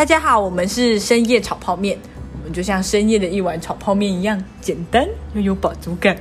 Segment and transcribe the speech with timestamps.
[0.00, 1.98] 大家好，我们是深夜炒泡面，
[2.32, 6.18] 我们就像深夜的一碗炒泡面一样简单又有饱足感。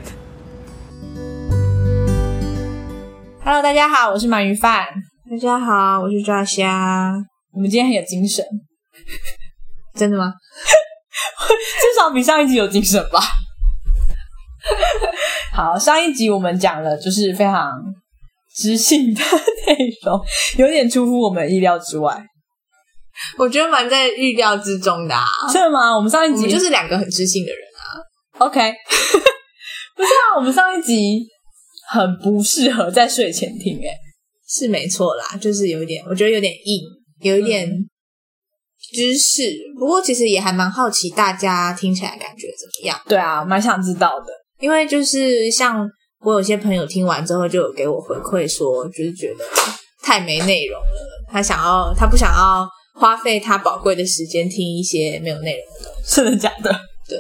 [3.41, 4.85] Hello，大家好，我是鳗鱼饭。
[5.31, 7.13] 大家好，我是抓虾。
[7.53, 8.43] 我们今天很有精神，
[9.95, 10.33] 真的吗？
[11.47, 13.21] 至少比上一集有精神吧。
[15.53, 17.71] 好，上一集我们讲了就是非常
[18.53, 19.21] 知性的
[19.67, 20.19] 内容，
[20.57, 22.25] 有点出乎我们意料之外。
[23.37, 25.25] 我觉得蛮在预料之中的啊。
[25.51, 25.95] 是吗？
[25.95, 28.45] 我们上一集就是两个很知性的人啊。
[28.45, 28.59] OK，
[29.95, 31.25] 不是啊，我们上一集
[31.89, 33.89] 很不适合在睡前听、欸，
[34.47, 36.81] 是没错啦，就是有一点，我觉得有点硬，
[37.21, 37.69] 有一点
[38.93, 39.43] 知识。
[39.77, 43.01] 不过其实也还蛮好奇，大家听起来感觉怎么样？
[43.07, 44.27] 对啊，蛮想知道的。
[44.59, 45.89] 因为就是像
[46.21, 49.45] 我有些朋友听完之后，就有给我回馈说，就是觉得
[50.01, 52.67] 太没内容了，他想要，他不想要
[52.99, 56.15] 花费他宝贵的时间听一些没有内容的东西。
[56.15, 56.71] 真的假的？
[57.07, 57.17] 对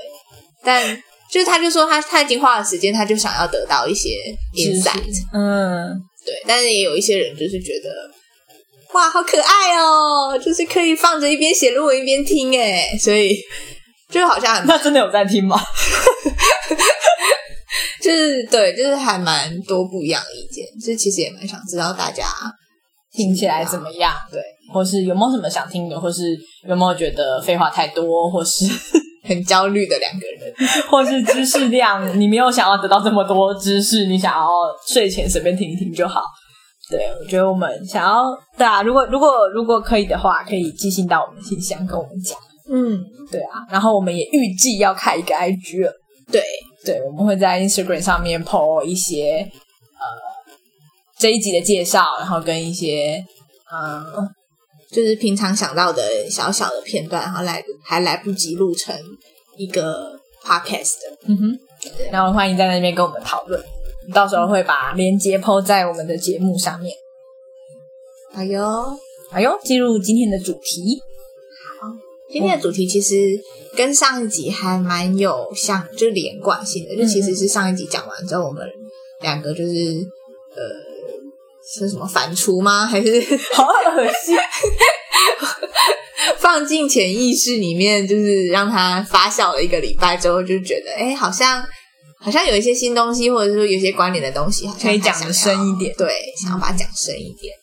[0.63, 4.09] 但就是他就说他他已经花了时间，他就想要得到一些
[4.55, 5.25] insight。
[5.33, 5.89] 嗯，
[6.25, 7.89] 对，但是也有一些人就是觉得，
[8.93, 13.39] 哇，好可爱哦，就是可以放着一边写论文一边听，哎，所以
[14.11, 15.57] 就好像很那真的有在听吗？
[18.01, 22.25] 就是对，就是还蛮多不一样的意见，就是其实也蛮想知道大家
[23.11, 24.13] 听起来怎么样？
[24.31, 28.65] 对，或是有没有什么想听的，或是有没有觉得废话太多，或是
[29.27, 30.39] 很焦虑的两个人。
[30.89, 34.47] 或是知识量，你没有想要得到这么多知识，你想要
[34.87, 36.21] 睡前随便听一听就好。
[36.89, 38.25] 对，我觉得我们想要，
[38.57, 42.37] 对啊，如果如果如果可以的话，可以寄信到我们信箱跟我们讲。
[42.71, 42.99] 嗯，
[43.31, 45.91] 对啊，然后我们也预计要开一个 IG 了。
[46.31, 46.43] 对，
[46.83, 50.05] 对，我们会在 Instagram 上面 po 一些呃
[51.17, 53.23] 这一集的介绍，然后跟一些
[53.71, 54.03] 嗯
[54.91, 58.95] 就是平常想到的小小的片段，然后来还来不及录成
[59.57, 61.17] 一个 podcast 的。
[61.27, 61.59] 嗯哼，
[62.11, 63.63] 然后欢迎在那边跟我们讨论，
[64.13, 66.91] 到时候会把链接 po 在我们的节目上面。
[68.33, 68.97] 好哟，
[69.31, 70.99] 哎呦，进入今天的主题，
[71.79, 71.87] 好
[72.31, 73.15] 今天的主题其实
[73.75, 76.95] 跟上一集还蛮有像，就是连贯性的。
[76.95, 78.67] 就其实是上一集讲完之后，我们
[79.21, 79.73] 两个就是
[80.55, 80.61] 呃，
[81.73, 82.85] 是什么反刍吗？
[82.87, 83.19] 还是
[83.53, 84.37] 好恶心。
[86.37, 91.63] 放进潜意识里面，就是让它发酵了一个礼拜之后，就觉得哎，好像
[92.19, 97.53] 好像有一些新东西，或者说有些关联的东西，可以讲得还想要深一点对，想要把它讲深一点。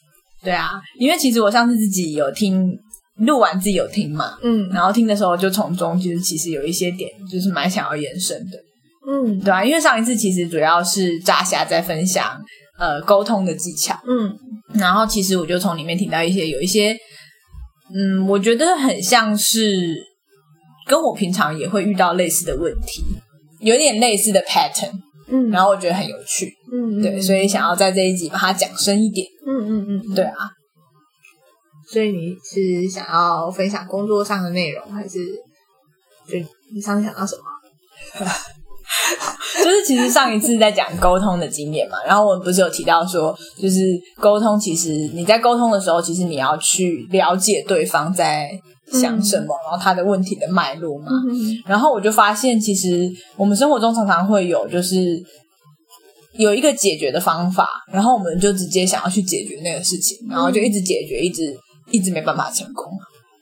[0.42, 2.70] 对啊，因为其实我上次自己有听
[3.18, 8.58] 录完自己有听嘛，嗯然后听的时候就从中就是其实有一些点就是蛮想要延伸的。
[9.08, 12.38] 嗯对啊，因为上一次其实主要是炸虾在分享
[12.78, 14.36] 呃沟通的技巧，嗯。
[14.74, 16.96] 然后其实我就从里面听到一些有一些，
[17.94, 19.96] 嗯，我觉得很像是
[20.86, 23.02] 跟我平常也会遇到类似的问题，
[23.60, 24.90] 有点类似的 pattern，
[25.28, 25.50] 嗯。
[25.50, 30.50] 然后我觉得很有趣，嗯对，所以想要在这一集把它讲深一点，嗯嗯嗯，对啊，
[31.88, 35.18] 所以你是想要分享工作上的内容，还是
[36.28, 36.36] 就
[36.74, 38.26] 你上次想到什么？
[39.62, 43.80] 就是其实上一次在讲沟通的经验嘛，然后我们不是有提到说，就是
[44.20, 48.50] 沟通其实你在沟通的时候，其实你要去了解对方在
[48.92, 51.06] 想什么，然后他的问题的脉络嘛。
[51.10, 55.20] 嗯然后我就发现，其实我们生活中常常会有，就是
[56.38, 61.56] 有一个解决的方法，然后我们就直接想要去解决那个事情，然后就一直解决，一直
[61.90, 62.92] 一直没办法成功。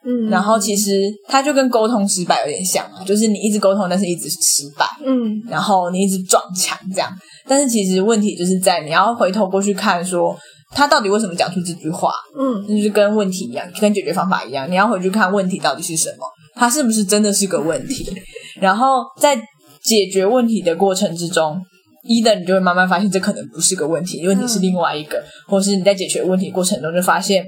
[0.04, 4.87] 嗯然后其实它就跟沟通失败有点像啊，就是你一直沟通，但是一直失败。
[5.04, 7.10] 嗯然后你一直撞墙这样，
[7.48, 10.37] 但是其实问题就是在你要回头过去看说。
[10.76, 12.10] 他到底为什么讲出这句话？
[12.37, 16.26] 嗯那就是跟问题一样，跟解决方法一样，你要回去看问题到底是什么，
[16.56, 18.04] 它是不是真的是个问题？
[18.60, 19.37] 然后在
[19.84, 21.60] 解决问题的过程之中，
[22.03, 27.44] 一的你就会慢慢发现这可能不是个问题，问题是另外一个，或是你在解决问题过程中就发现，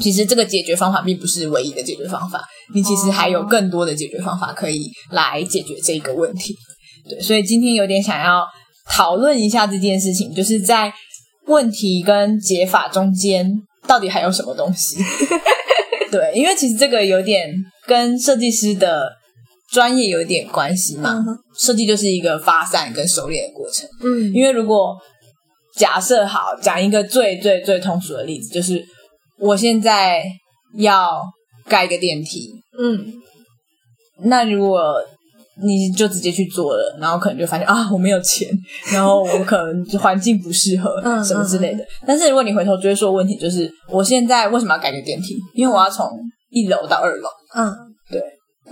[0.00, 2.42] 其实这个解决方法并不是唯一的解决方法，
[2.74, 6.56] 你其实还有更多的解决方法可以来解决这个问题。
[7.08, 8.44] 对，所以今天有点想要
[8.88, 10.92] 讨论一下这件事情，就是在
[11.46, 13.50] 问题跟解法中间
[13.86, 14.96] 到底还有什么东西？
[16.10, 17.52] 对，因为其实这个有点
[17.86, 19.10] 跟设计师的
[19.70, 21.14] 专业有点关系嘛。
[21.26, 23.86] 嗯设计就是一个发散跟熟练的过程。
[24.02, 24.96] 嗯因为如果
[25.76, 28.84] 假设好讲一个最最最通俗的例子，就是
[29.42, 30.22] 我现在
[30.76, 31.22] 要
[31.68, 33.12] 盖一个电梯，嗯
[34.24, 34.94] 那如果
[35.60, 38.48] 你就直接去做了，然后可能就发现啊，我没有钱，
[38.92, 41.84] 然后我可能环境不适合， 嗯什么之类的。
[42.06, 45.36] 但是如果你回头追溯问题，就是我现在为什么要改个电梯？
[45.54, 46.08] 因为我要从
[46.50, 47.28] 一楼到二楼。
[47.54, 47.70] 嗯，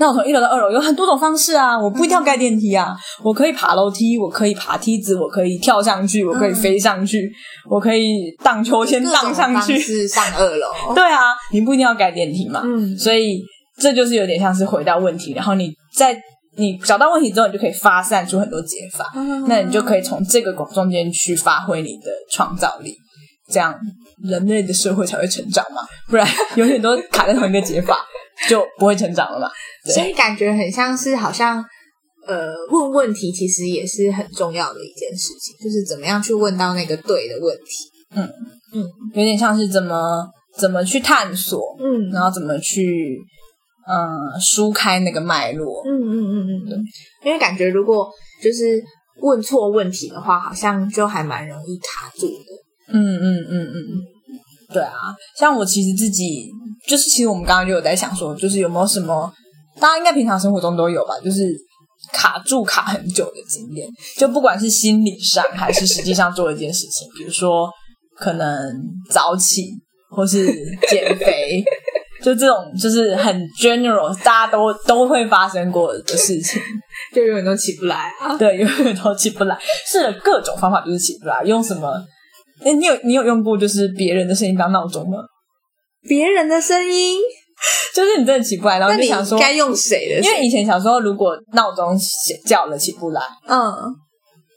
[0.00, 7.30] 那我从一楼到二楼有很多种方式啊，我不一定要盖电梯啊，我可以爬楼梯，我可以爬梯子，我可以跳上去，我可以飞上去，
[7.68, 9.80] 我可以荡秋千荡上去方。
[9.80, 10.66] 式上二楼。
[10.96, 12.62] 对啊，你不一定要盖电梯嘛。
[12.64, 13.42] 嗯所以
[13.78, 16.18] 这就是有点像是回到问题，然后你在
[16.56, 22.96] 你找到问题之后，你就可以发散出很多解法，嗯那你就可以从这个中间去发挥你的创造力，
[23.52, 23.74] 这样
[24.22, 26.26] 人类的社会才会成长嘛，不然
[26.56, 27.96] 永远都卡在同一个解法，
[28.48, 29.48] 就不会成长了嘛。
[29.84, 31.64] 对，所以感觉很像是好像
[32.26, 37.90] 呃问问题，其实也是很重要的一件事情，就是怎么样去问到那个对的问题。
[38.12, 38.28] 嗯
[38.74, 38.84] 嗯
[39.14, 40.26] 有点像是怎么
[40.56, 43.18] 怎么去探索，嗯然后怎么去
[43.88, 45.82] 嗯梳开那个脉络。
[45.86, 46.84] 嗯嗯嗯嗯嗯，
[47.24, 48.10] 因为感觉如果
[48.42, 48.82] 就是
[49.22, 52.59] 问错问题的话，好像就还蛮容易卡住的。
[52.92, 54.92] 嗯嗯嗯嗯嗯，对啊，
[55.38, 56.50] 像我其实自己
[56.86, 59.32] 就是，其实我们刚刚就有在想说，就是有没有什么，
[59.80, 61.54] 大家应该平常生活中都有吧，就是
[62.12, 67.70] 卡住卡很久的经验，就不管是心理上还是实际上做一件事情，比如说
[68.16, 68.48] 可能
[69.10, 69.70] 早起
[70.10, 70.46] 或是
[70.88, 71.62] 减肥。
[72.22, 76.60] 就这种，就是很 general，大家都都会发生过的事情。
[77.14, 78.36] 就永远都起不来啊！
[78.36, 81.42] 对，永远都起不来，试了各种方法就是起不来。
[81.46, 81.90] 用什么？
[82.64, 85.18] 哎，你有你有用过就是别人的声音当闹钟吗？
[86.08, 87.18] 别人的声音，
[87.94, 90.36] 就是你真的起不来，然后你就想说，该用谁的声音？
[90.36, 91.96] 因为以前小时候如果闹钟
[92.46, 93.60] 叫了起不来，嗯，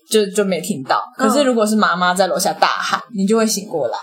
[0.09, 1.03] 就就没听到。
[1.17, 3.97] 嗯可是如果是妈妈在楼下大喊，你就会醒过来。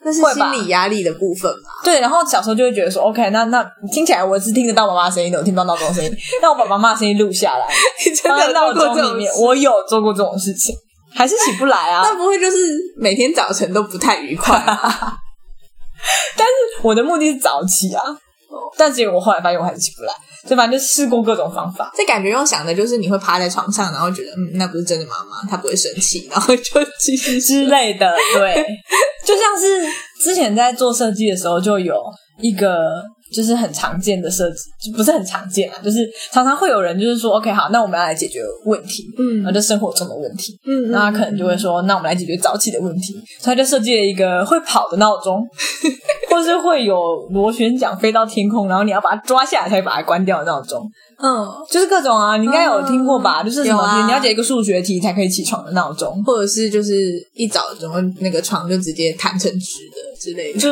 [0.00, 1.70] 那是心理压力的部分吧？
[1.82, 6.10] 对，然后小时候就会觉得说，OK，那那听起来我是听得到妈妈声音的，我听不到闹钟声音。
[6.40, 7.66] 那我把妈妈声音录下来，
[8.06, 9.32] 你真的有做过这钟里面。
[9.32, 9.42] 种？
[9.44, 10.72] 我有做过这种事情，
[11.18, 12.02] 还是起不来啊。
[12.04, 12.56] 那不会就是
[12.96, 14.56] 每天早晨都不太愉快
[16.36, 16.52] 但是？
[16.82, 18.00] 我的目的是早起啊，
[18.76, 21.90] 但结果我后来发现我还是起不来，所以反正就试过各种方法。
[21.96, 26.62] 这感觉用想的就是你会趴在床上，然后觉得嗯，那不是真的妈妈，她不会生气，然后就
[27.00, 28.64] 继续之类的，对，
[29.26, 29.84] 就像是
[30.22, 32.00] 之前在做设计的时候，就有
[32.40, 32.78] 一个
[33.32, 39.38] 就是很常见的设计，就不是很常见啊，就是常常会有人就是说，OK，好，那我们要来解决问题，嗯。
[39.38, 45.46] 然后就生活中的问题，嗯那他可能就会说，那我们来解决早起的问题，所以他就设计了一个会跑的闹钟，
[46.30, 46.96] 或是会有
[47.30, 50.82] 螺旋桨飞到天空，然后你要把它抓下来才把它关掉的闹钟。
[51.20, 53.42] 嗯，就是各种啊，你应该有听过吧？
[53.42, 56.94] 就是什么，啊你要解一个数学题才可以起床的闹钟，或者是就是
[57.34, 60.58] 一早怎么那个床就直接弹成直的之类的。
[60.58, 60.68] 就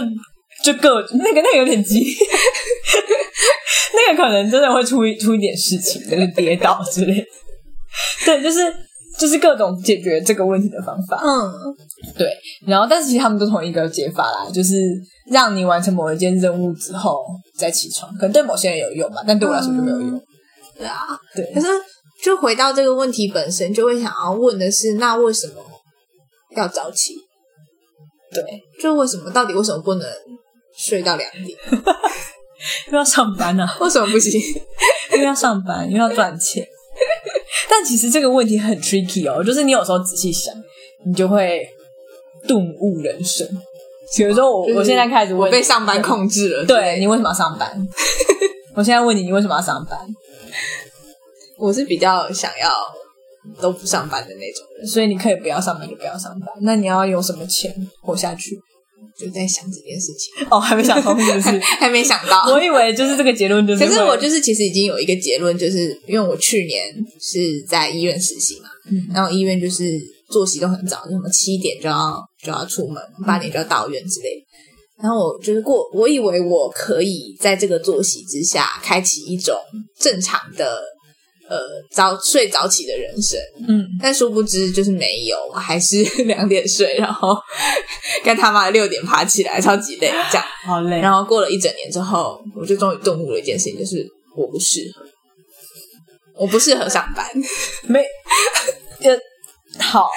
[0.67, 2.01] 就各那个那个有点急，
[3.95, 7.27] 那个可能真的会出一出一点事情，就是跌倒之类的。
[8.25, 8.59] 对，就是
[9.17, 11.23] 就是各种解决这个问题的方法。
[11.23, 11.53] 嗯，
[12.19, 12.29] 对，
[12.67, 14.75] 然后但是其实他们都同一个解法啦，就是
[15.31, 17.25] 让你完成某一件任务之后
[17.57, 20.21] 再起床，可能对某些人有用吧，但对我来说就没有用。
[20.77, 20.99] 对啊。
[21.37, 21.69] 对可，是
[22.25, 25.55] 就回到这个问题本身，就会想要问的是，那为什么
[26.57, 27.15] 要早起？
[28.33, 28.43] 对，
[28.83, 30.09] 就为什么到底为什么不能
[30.77, 31.59] 睡到两点？
[32.87, 33.77] 因为要上班啊。
[33.81, 34.41] 为什么不行？
[35.13, 36.67] 因为要上班，因为要赚钱。
[37.69, 40.55] 但其实这个问题很 tricky 哦，就是你有时候仔细想，
[41.05, 41.67] 你就会
[42.47, 43.47] 顿悟人生。
[44.17, 46.65] 比如说我，就是我现在开始问我被上班，控制了。
[46.65, 47.71] 对你为什么要上班？
[48.75, 49.99] 我现在问你，你为什么要上班？
[51.59, 52.71] 我是比较想要
[53.61, 56.49] 都不上班的那种人，所以你可以不要上班就不要上班。
[56.63, 58.59] 那你要用什么钱活下去？
[59.19, 61.59] 就在想这件事情， 哦，还没想通是不是？
[61.81, 62.53] 还没想到。
[62.53, 69.99] 我以为就是这个结论，就是可是我就是其实已经有一个结论，就是因为我去年是在医院实习嘛，嗯然后医院就是
[70.31, 74.47] 作息都很早，就什么七点就要就要出门，八点就要到院之类的。
[75.03, 79.55] 然后我就是过，我以为我可以在这个作息之下开启一种
[80.01, 80.81] 正常的
[81.49, 81.59] 呃
[81.91, 83.39] 早睡早起的人生，
[83.69, 87.37] 嗯，但殊不知就是没有，我还是 两点睡，然后
[88.25, 90.45] 跟他妈的六点爬起来，超级累这样。
[90.65, 91.01] 好累。
[91.01, 95.07] 然后过了一整年之后，我就终于顿悟了一件事情，就是我不适合，
[96.35, 97.27] 我不适合上班。
[97.87, 98.01] 没，
[99.01, 99.17] 呃，
[99.79, 100.09] 好，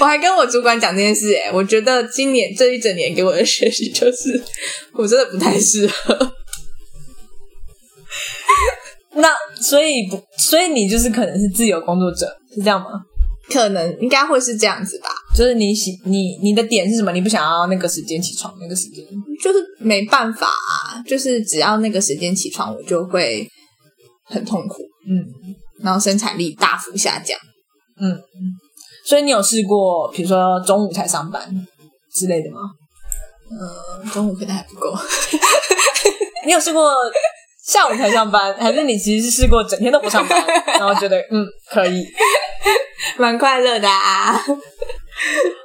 [0.00, 4.42] 我还跟我主管讲这件事、哎，我觉得今年这一整年给我的学习就是，
[4.92, 6.32] 我真的不太适合。
[9.16, 9.28] 那
[9.60, 12.88] 所以不，所以你就是可能是自由工作者，是这样吗？
[13.48, 17.12] 可能应该会是这样子吧，就是你喜你你的点是什么？
[17.12, 19.04] 你不想要那个时间起床，那个时间
[19.42, 23.48] 就是没办法啊，就是只要那个时间起床，我就会
[24.24, 25.24] 很痛苦，嗯
[25.82, 27.38] 然后生产力大幅下降。
[28.00, 28.18] 嗯。
[29.04, 31.48] 所以你有试过，比如说中午才上班
[32.12, 32.58] 之类的吗？
[33.48, 34.92] 嗯，中午可能还不够。
[36.44, 36.90] 你有试过
[37.66, 40.44] 下午才上班，还是你其实是试过整天都不上班，
[40.78, 42.06] 然后觉得嗯可以？
[43.18, 44.40] 蛮快乐的啊。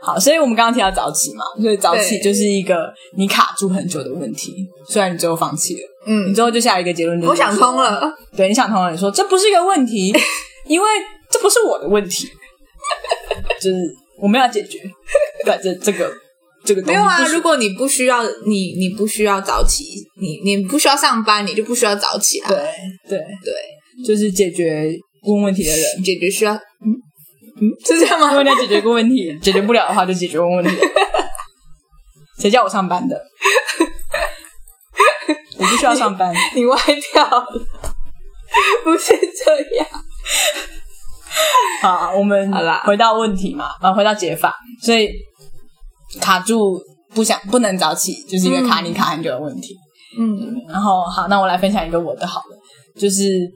[0.02, 8.14] 好，所以我们刚刚提到早起嘛，所以早起就是一个你卡住很久的问题，虽然你最后放弃了，嗯你嗯，最后就下一个结论，就是我想通，了。
[8.36, 10.14] 对，你想通了，你说这不是一个问题，
[10.66, 10.88] 因为
[11.30, 12.28] 这不是我的问题，
[13.60, 13.76] 就是
[14.20, 14.80] 我们要解决，
[15.46, 16.10] 对，这这个
[16.76, 19.84] 这个没有啊，如果你不需要你你不需要早起，
[20.20, 22.48] 你你不需要上班，你就不需要早起啊。
[22.50, 22.58] 对
[23.10, 24.92] 对对，就是解决
[25.24, 26.04] 问问题的人。
[26.04, 26.88] 解决需要嗯
[27.62, 28.36] 嗯是这样吗如？
[28.36, 30.72] 果你要解决过问题， 解决不了的话，就解决问问题。
[32.40, 33.22] 谁叫我上班的？
[35.58, 36.34] 我不需要上班。
[36.56, 36.78] 你歪
[37.14, 37.46] 掉了，
[38.84, 39.88] 不是这样。
[41.82, 45.10] 好，我们好啦回到问题嘛，啊，回到解法，所以
[46.20, 46.80] 卡住
[47.14, 49.76] 不想不能早起，就是一个卡你卡很久的问题。
[50.20, 50.56] 嗯。
[50.68, 52.58] 然后好，那我来分享一个我的好了，
[53.00, 53.50] 就是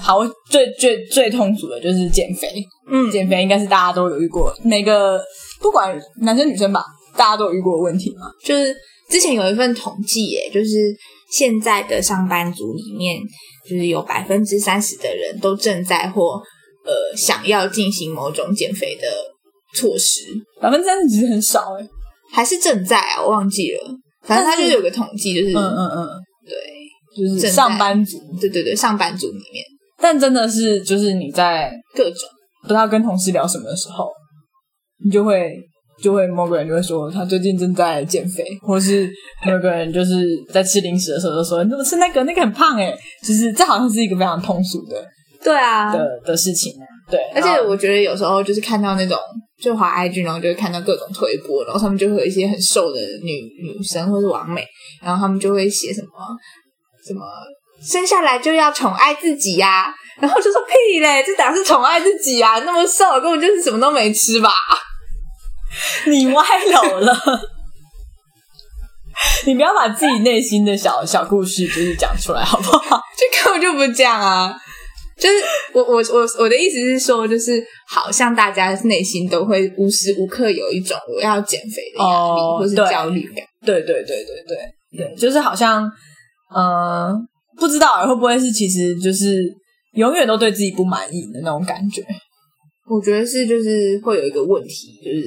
[0.00, 3.10] 好我最最最痛苦的就是减肥，嗯。
[3.10, 5.22] 减肥应该是大家都有遇过，每个
[5.60, 6.84] 不管男生女生吧，
[7.16, 8.26] 大家都有遇过的问题嘛。
[8.44, 8.74] 就是
[9.08, 10.70] 之前有一份统计，耶，就是
[11.30, 13.18] 现在的上班族里面，
[13.68, 16.40] 就是有百分之三十的人都正在或
[16.84, 19.06] 呃想要进行某种减肥的
[19.74, 20.20] 措施，
[20.60, 21.88] 百分之三十其实很少哎、
[22.32, 23.90] 还是正在啊，我忘记了。
[24.24, 26.08] 反正他就是有个统计，就是嗯嗯嗯，
[26.46, 29.64] 对就是上班族，对对对，上班族里面。
[30.00, 32.16] 但真的是就是你在各种
[32.62, 34.08] 不知道跟同事聊什么的时候，
[35.04, 35.52] 你就会
[36.02, 39.08] 就会某个人就会说他最近正在减肥，或是
[39.46, 42.92] 有个人就是在吃零食的时候就说你怎么吃那个那个很胖哎，
[43.26, 45.04] 就是这好像是一个非常通俗的
[45.42, 46.72] 对啊的的事情，
[47.10, 49.18] 对，而且我觉得有时候就是看到那种
[49.62, 54.66] 就滑 IG，然后就会看到各种推播，然后他们就会有一些很瘦的女女生或是完美，
[55.00, 56.08] 然后他们就会写什么
[57.06, 57.20] 什么
[57.80, 62.58] 生下来就要宠爱自己呀、然后就说屁嘞，这哪是宠爱自己啊？
[62.60, 64.50] 那么瘦，根本就是什么都没吃吧？
[66.06, 67.16] 你歪楼了。
[69.46, 73.00] 你不要把自己内心的小小故事就是讲出来好不好？
[73.16, 74.52] 这根本就不是这样啊！
[75.22, 75.36] 就是
[75.72, 83.46] 我我我我的意思是说，就是好像大家内心都会无时无刻有一种我要减肥的压力、哦或是焦虑感。
[83.64, 85.88] 对对对对对对，就是好像，
[86.52, 87.14] 嗯、
[87.56, 89.44] 不知道会不会是其实就是
[89.92, 92.02] 永远都对自己不满意的那种感觉。
[92.90, 95.22] 我觉得是，就是会有一个问题，就是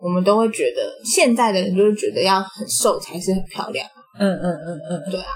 [0.00, 3.86] 我们都会觉得现在的人就是觉得要很瘦才是很漂亮，
[4.18, 5.26] 嗯嗯嗯嗯，对啊，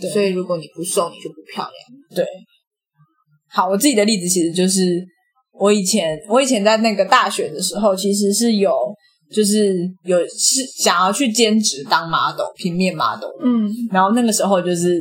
[0.00, 1.74] 对所以如果你不瘦，你就不漂亮。
[2.14, 2.24] 对。
[3.54, 5.00] 好，我自己的例子其实就是
[5.52, 8.72] 我以前我以前在那个大学的时候，其实是有
[9.32, 13.70] 就是有是想要去兼职当 model 平面 model，嗯。
[13.92, 15.00] 然后那个时候就是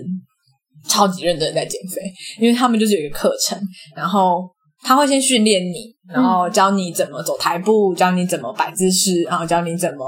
[0.88, 2.01] 超级认真地在减肥，
[2.39, 3.60] 因为他们就是有一个课程，
[3.95, 4.48] 然后
[4.83, 10.05] 他会先训练你，然后教你怎么走台步，教你怎么摆姿势，然后教你怎么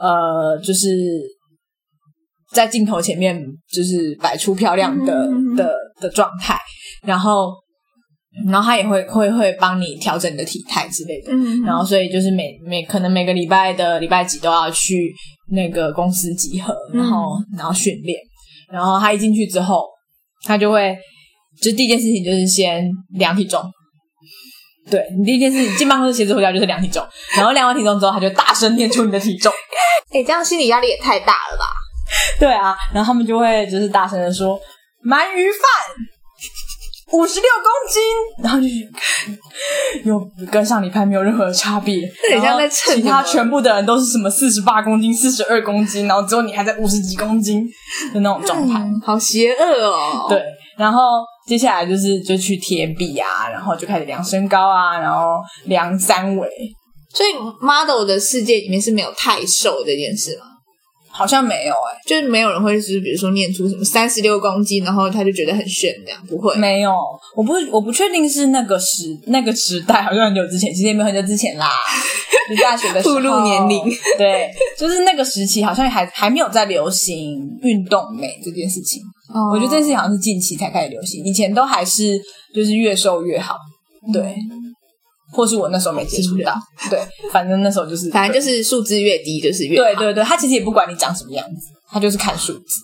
[0.00, 0.88] 呃，就是
[2.52, 3.40] 在镜头前面
[3.72, 6.58] 就是摆出漂亮的、的的状态，
[7.04, 7.52] 然后
[8.44, 15.14] 然后他也会会会帮你调整你的体态之类的，嗯然后所以就是每每可能每个礼拜的礼拜几都要去
[15.50, 18.18] 那个公司集合，然后、然后训练，
[18.70, 19.84] 然后他一进去之后，
[20.44, 20.96] 他就会
[21.62, 23.62] 就第一件事情就是先量体重。
[24.88, 27.04] 对你第一件事情进办公室鞋子回家就是量体重，
[27.36, 29.50] 然后量完体重之后，他就大声念出你的体重。
[30.14, 31.64] 哎、这样心理压力也太大了吧？
[32.38, 34.56] 对啊，然后他们就会就是大声的说
[35.04, 35.60] 鳗鱼饭
[37.12, 38.02] 五十六公斤，
[38.42, 40.20] 然后就 是有
[40.50, 47.64] 跟上礼拜没有任何的差别，这很像然后在称其他全部的人都是什么四十八公斤、四十二公斤，然后只有你还在五十几公斤
[48.12, 48.80] 的那种状态。
[48.80, 50.26] 嗯好邪恶哦。
[50.28, 50.42] 对，
[50.76, 51.00] 然后
[51.46, 55.36] 接下来就是就去贴壁啊，然后就开始量身高啊，然后
[55.66, 56.48] 量三围，
[57.14, 60.46] 所以 model 的世界里面是没有太瘦这件事吗？
[61.16, 66.54] 好像没有哎、就是没有人会就是比如说念出什么三十六公斤，然后他就觉得很炫这样，不会。
[66.56, 66.92] 没有，
[67.34, 71.70] 我不我不确定是那个时那个时代，好像很久之前，其实也没有很久之前啦。
[72.48, 73.82] 你大学的时候，暴露年龄，
[74.16, 79.02] 对，就是那个时期，好像还还没有在流行运动美这件事情。
[79.34, 82.16] 哦我觉得这件事情好像是近期才开始流行，以前都还是
[82.54, 83.56] 就是越瘦越好，
[84.12, 84.36] 对，
[85.32, 86.54] 或是我那时候没接触到，
[86.90, 87.00] 对，
[87.32, 92.80] 反正那时候就是，反正就是数字越低就是越对对对，他其实也不管你长什么样子，他就是看数字。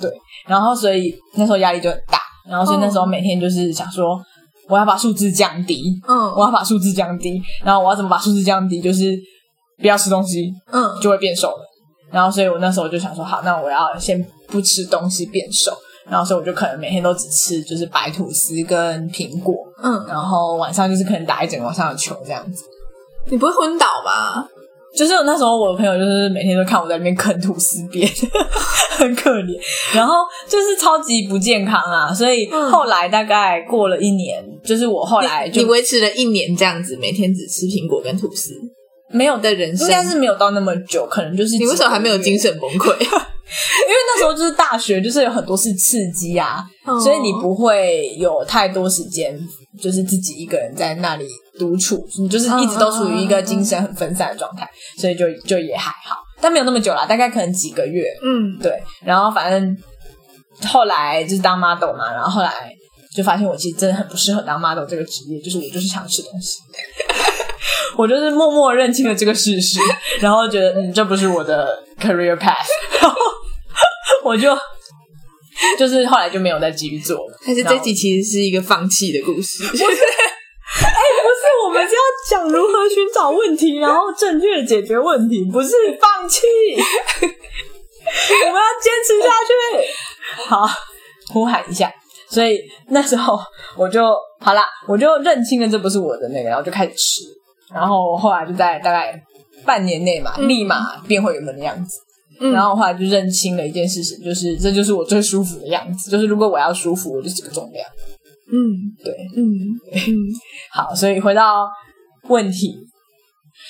[0.00, 0.10] 对，
[0.46, 2.18] 然后所以那时候压力就很大，
[2.48, 4.20] 然后所以那时候每天就是想说，
[4.68, 8.80] 我要把数字降低，嗯我要把数字降低，然后我要怎么把数字降低？
[8.80, 9.16] 就是
[9.78, 11.68] 不要吃东西，嗯就会变瘦了。
[12.10, 15.72] 然后所以我那时候就想说，好，那我要先不吃东西变瘦，
[16.08, 22.64] 然后所以我就可能每天都只吃就是白吐司跟苹果，嗯，然后晚上就是可能打一整个晚上的球这样子。
[23.30, 24.46] 你不会昏倒吧？
[24.94, 28.06] 就是那时候我的朋友就是每天都看我在那边啃吐司边，
[28.98, 29.58] 很可怜，
[29.94, 30.16] 然后
[30.46, 38.52] 就是超级不健康啊，所以嗯后来大概过了一年，就是我后来就你维持了一年这样子，每天只吃苹果跟吐司
[39.08, 42.50] 没有的人生应，该是没有到那么久，可能就是你为什么还没有精神？
[42.50, 42.94] 神崩溃？
[43.86, 49.38] 因为那时候就是大学，就是有很多是刺激啊，哦所以你不会有太多时间，
[49.80, 51.26] 就是自己一个人在那里
[51.58, 54.68] 独处，你就是一直都处于一个精神很分散的状态，
[54.98, 59.76] 所以就就也还好，但没有那么久啦，大概可能几个月，嗯，对，然后反正
[60.68, 62.72] 后来就是当 model 嘛，然后后来
[63.14, 66.58] 就发现我其实真的很不适合当 model 这个职业，就是我就是想吃东西，
[67.96, 69.78] 我就是默默认清了这个事实，
[70.20, 72.66] 然后觉得嗯这不是我的 career path，
[73.00, 73.16] 然后
[74.24, 74.56] 我就
[75.78, 77.38] 就是后来就没有再继续做了。
[77.46, 79.64] 但是这集其实是一个放弃的故事？
[79.64, 82.00] 不是，哎，不是我们是要
[82.30, 86.40] 讲如何寻找问题，然后正确地解决问题，不是放弃。
[86.76, 90.48] 我们要坚持下去。
[90.48, 90.68] 好，
[91.32, 91.92] 呼喊一下。
[92.28, 93.38] 所以那时候
[93.76, 97.24] 我就好啦，我就认清了这不是我的那个，然后就开始吃。
[97.74, 99.14] 然后后来就在大概
[99.66, 101.98] 半年内嘛，立马变回原本的样子。
[102.42, 106.10] 嗯然后后来就认清了一件事情，就是这就是我最舒服的样子。
[106.10, 107.86] 就是如果我要舒服，我就这个重量。
[108.52, 108.58] 嗯
[109.02, 109.42] 对，嗯
[109.92, 110.16] 嗯
[110.72, 111.66] 好，所以回到
[112.28, 112.74] 问题，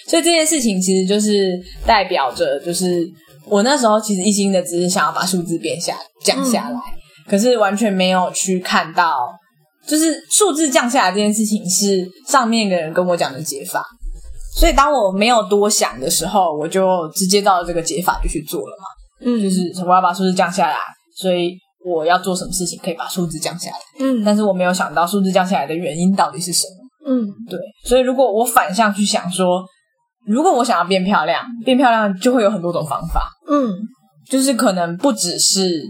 [0.08, 3.06] 所以这件事情其实就是代表着，就是
[3.46, 6.80] 我那时候其实一心的只是想要把数字变下降下来，
[7.28, 9.14] 可是完全没有去看到，
[9.86, 13.84] 就是数字降下来这件事情是上面的人跟我讲的解法。
[14.54, 18.84] 所以当我没有多想的时候，我就直接照着这个解法就去做了嘛。
[19.24, 20.76] 嗯，就是我要把数字降下来，
[21.16, 23.76] 所以我要做什么事情可以把数字降下来。
[24.00, 27.10] 嗯但是我没有想到数字降下来的原因到底是什么。
[27.14, 29.64] 嗯对，所以如果我反向去想说，
[30.26, 33.72] 如果我想要变漂亮，变漂亮就会有很多种方法，嗯
[34.28, 35.82] 就是可能不只是，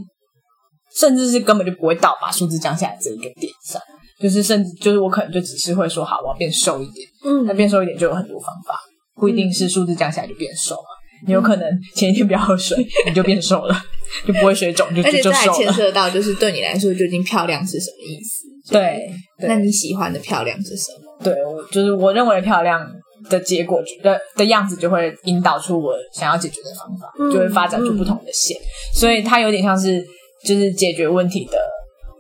[0.97, 3.81] 甚至是根本就不会到把数字降下来这一个点上，
[4.23, 8.79] 就是甚至就是我可能就只是会说，好，我要变瘦一点，嗯那嗯变瘦一点就有很多方法，
[9.17, 10.83] 不一定是数字降下来就变瘦嘛。
[11.27, 13.77] 你有可能前一天不要喝水，你就变瘦了，
[14.27, 15.65] 就不会水肿，就而且这还就就瘦了。
[15.67, 18.45] 牵涉到，就是对你来说，究竟漂亮是什么意思？
[18.73, 19.09] 对，
[19.39, 21.25] 对那你喜欢的漂亮是什么？
[21.25, 22.85] 对我就是我认为漂亮
[23.31, 28.57] 的结果的的样子，就会引导出我想要解决的方法，嗯就会发展出不同的线。
[28.95, 30.05] 所以它有点像是
[30.45, 31.57] 就是解决问题的，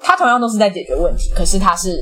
[0.02, 1.98] 它同样都是在解决问题，可是它是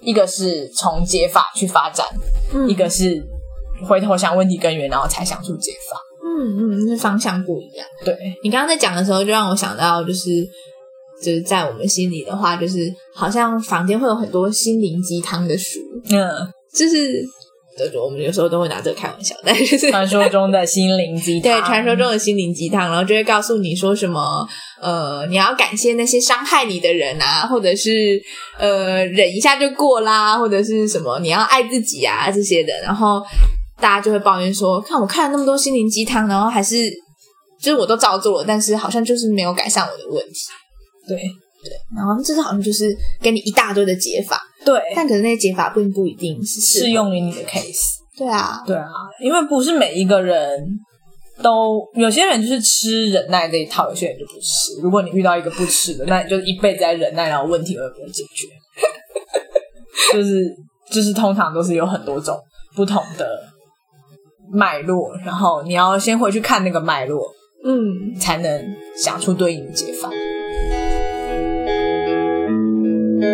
[0.00, 2.06] 一个是从解法去发展，
[2.52, 3.22] 嗯一个是
[3.88, 5.98] 回头想问题根源，然后才想出解法。
[6.40, 7.86] 嗯嗯，是方向不一样。
[8.04, 10.28] 对，你刚刚在讲的时候，就让我想到，就是
[11.20, 15.80] 就是在我们心里的话，就是好像房间会有很多心灵鸡汤的书，
[16.10, 17.24] 嗯，就是
[17.78, 24.46] 对，我们有时候都会拿这个开玩笑， 但就是传说中的心灵鸡汤， 对传说中的心灵鸡汤，然后就会告诉你说什么，
[24.80, 28.20] 呃，你要感谢那些伤害你的人啊，或者是
[28.58, 33.22] 呃忍一下就过啦，或者是什么你要爱自己啊这些的，然后
[33.80, 36.90] 大家就会抱怨说，看我看了那么多心灵鸡汤，然后还是
[37.62, 40.34] 就是我都照做了，但是好像就是没有改善我的问题，
[41.08, 41.18] 对
[41.96, 46.90] 然后这是好像就是给你一大堆的解法，对，但可是那些解法并不一定是适。
[46.90, 47.98] 用于你的 case。
[48.16, 48.88] 对啊，对啊，
[49.22, 50.68] 因为不是每一个人
[51.40, 54.80] 都，有些人就是吃忍耐这一套，有些人就不吃。
[54.82, 58.48] 如果你遇到一个不吃的，那你就一辈子在忍耐，然后问题也不会解决。
[60.12, 60.52] 就是
[60.90, 62.36] 就是通常都是有很多种
[62.74, 63.26] 不同的
[64.50, 67.20] 脉络，然后你要先回去看那个脉络，
[67.64, 70.10] 嗯，才能想出对应的解法。
[73.20, 73.24] 诶，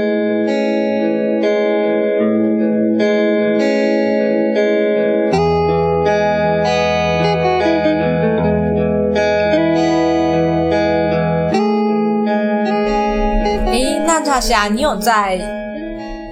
[14.07, 15.38] 那大侠，你有在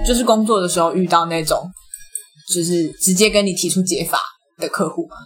[0.07, 1.61] 就是工作的时候遇到那种
[2.55, 4.19] 就是直接跟你提出解法
[4.57, 5.17] 的客户吗？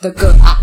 [0.00, 0.56] 的个案？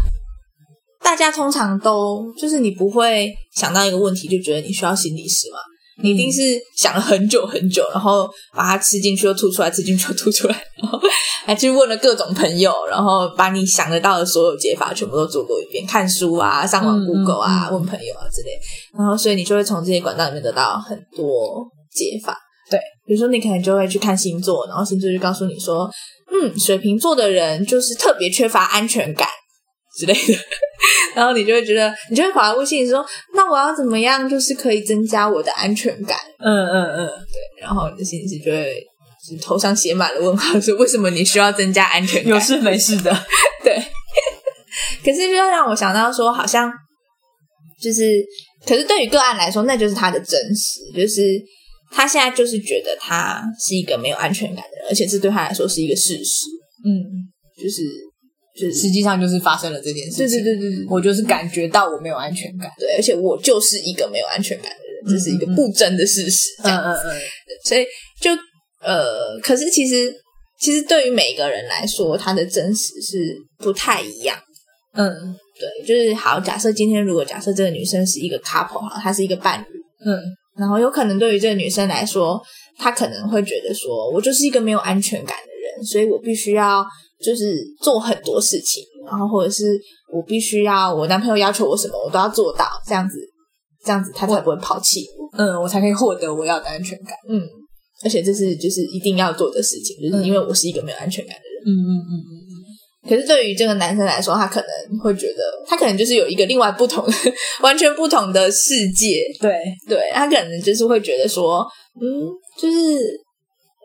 [1.01, 5.57] 大家通常都就是你不会想到一个问题就觉得你需要心理师吗，
[6.03, 10.99] 你一定是想了很久很久，然后把它吃进去又吐出来，吃进去又吐出来，然后
[11.45, 18.49] 还去问了各种朋友，然后把你想得到的所有解法全部都做过一遍，看书啊，上网嗯 Google 啊，问朋友啊之类，
[18.97, 22.37] 然后所以你就会从这些管道里面得到很多解法。
[22.69, 25.89] 对，比如说你可能就会去看星座，然后星座就告诉你说，
[26.31, 29.27] 嗯，水瓶座的人就是特别缺乏安全感
[29.97, 30.39] 之类的。
[31.15, 36.17] 然后你就会觉得，你就会跑来问心里说，那我要怎么样，就是可以增加我的安全感？
[36.39, 38.73] 嗯嗯嗯，对，然后你的心理师就会
[39.27, 42.31] 就是头上写满了问号，说为什么你需要增加安全感？
[42.31, 43.11] 有事没事的，
[43.63, 43.81] 对。
[45.03, 46.71] 可是就让我想到说，好像
[47.81, 48.23] 就是，
[48.65, 51.21] 可是对于个案来说，那就是他的真实，就是
[51.91, 56.45] 他现在就是觉得他是一个没有安全感的人，而且这对他来说是一个事实，
[56.85, 57.27] 嗯，
[57.57, 57.81] 就是
[58.55, 60.43] 实际上就是发生了这件事对情。
[60.43, 62.69] 对对对对我就是感觉到我没有安全感。
[62.77, 67.21] 对，而且我就是一个没有安全感的人，这是一个不争的事实，这样嗯嗯，
[67.65, 67.85] 所以
[68.19, 68.31] 就
[68.81, 70.13] 呃，可是其实
[70.59, 74.37] 其实对于每个人来说，他的真实是不太一样。
[74.93, 76.39] 嗯嗯对，就是好。
[76.39, 80.19] 假设今天如果假设这个女生是一个 couple 哈，她是一个伴侣，嗯
[80.57, 82.41] 然后有可能对于这个女生来说，
[82.77, 86.85] 她可能会觉得说，我就是一个没有安全感的人，所以我必须要
[87.23, 89.79] 就是做很多事情，然后或者是
[90.13, 93.17] 我必须要我男朋友要求我什么，我都要做到，这样子，
[93.85, 95.37] 这样子他才不会抛弃我。
[95.37, 97.15] 嗯，我才可以获得我要的安全感。
[97.29, 97.41] 嗯，
[98.03, 101.63] 而且这是就是一定要做的事情，就是因为我是一个没有安全感的人。
[101.65, 102.31] 嗯嗯嗯嗯
[103.09, 107.13] 可是对于这个男生来说，他可能会觉得，他可能就是有一个另外不同的、
[107.63, 109.23] 完全不同的世界。
[109.39, 109.57] 对，
[109.87, 111.65] 对他可能就是会觉得说，
[111.99, 112.29] 嗯，
[112.59, 112.99] 就是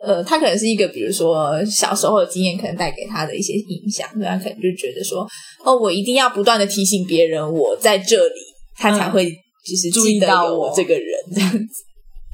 [0.03, 5.27] 呃，他可能是一个，比如说小时候的经验可能带给他的一些影响，他可能就觉得说，
[5.65, 8.39] 哦，我一定要不断的提醒别人我在这里，
[8.77, 11.83] 他才会就是注意到我这个人这样子。